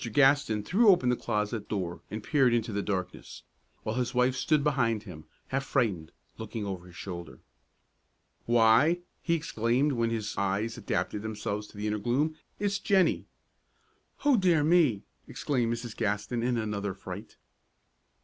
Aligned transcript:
Gaston 0.13 0.63
threw 0.63 0.87
open 0.89 1.09
the 1.09 1.15
closet 1.15 1.69
door 1.69 2.01
and 2.09 2.23
peered 2.23 2.55
into 2.55 2.73
the 2.73 2.81
darkness, 2.81 3.43
while 3.83 3.97
his 3.97 4.15
wife 4.15 4.35
stood 4.35 4.63
behind 4.63 5.03
him, 5.03 5.25
half 5.49 5.63
frightened, 5.63 6.11
looking 6.39 6.65
over 6.65 6.87
his 6.87 6.95
shoulder. 6.95 7.39
"Why!" 8.47 9.01
he 9.21 9.35
exclaimed, 9.35 9.91
when 9.91 10.09
his 10.09 10.35
eyes 10.39 10.73
had 10.73 10.85
adapted 10.85 11.21
themselves 11.21 11.67
to 11.67 11.77
the 11.77 11.85
inner 11.85 11.99
gloom, 11.99 12.35
"it's 12.57 12.79
Jennie!" 12.79 13.27
"Oh, 14.25 14.37
dear 14.37 14.63
me!" 14.63 15.03
exclaimed 15.27 15.71
Mrs. 15.71 15.95
Gaston, 15.95 16.41
in 16.41 16.57
another 16.57 16.95
fright. 16.95 17.37